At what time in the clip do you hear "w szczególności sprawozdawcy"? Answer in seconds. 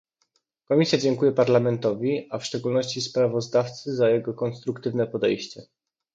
2.39-3.95